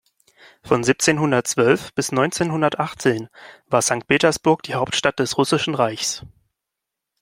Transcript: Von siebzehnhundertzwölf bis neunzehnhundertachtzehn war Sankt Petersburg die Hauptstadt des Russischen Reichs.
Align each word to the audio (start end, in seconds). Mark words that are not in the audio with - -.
Von 0.63 0.83
siebzehnhundertzwölf 0.83 1.93
bis 1.93 2.11
neunzehnhundertachtzehn 2.11 3.29
war 3.67 3.83
Sankt 3.83 4.07
Petersburg 4.07 4.63
die 4.63 4.73
Hauptstadt 4.73 5.19
des 5.19 5.37
Russischen 5.37 5.75
Reichs. 5.75 6.25